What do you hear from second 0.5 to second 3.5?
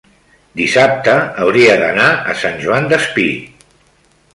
dissabte hauria d'anar a Sant Joan Despí.